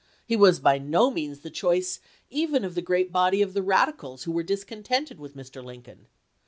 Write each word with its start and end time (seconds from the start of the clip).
He 0.25 0.35
was 0.35 0.59
by 0.59 0.79
no 0.79 1.11
means 1.11 1.41
the 1.41 1.51
choice 1.51 1.99
even 2.31 2.65
of 2.65 2.73
the 2.73 2.81
great 2.81 3.11
body 3.11 3.43
of 3.43 3.53
the 3.53 3.61
radicals 3.61 4.23
who 4.23 4.31
were 4.31 4.41
discontented 4.41 5.19
with 5.19 5.35
Mr. 5.37 5.63
Lincoln. 5.63 6.07